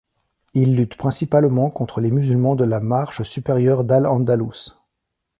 [0.55, 4.75] Il lutte principalement contre les musulmans de la Marche supérieure d'al-Andalus.